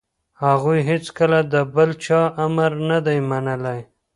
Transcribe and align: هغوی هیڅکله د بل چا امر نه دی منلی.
هغوی 0.43 0.79
هیڅکله 0.89 1.39
د 1.53 1.55
بل 1.75 1.89
چا 2.05 2.21
امر 2.45 2.71
نه 2.89 2.97
دی 3.05 3.17
منلی. 3.29 3.79